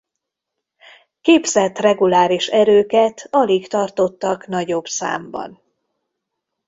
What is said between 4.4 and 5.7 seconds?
nagyobb számban.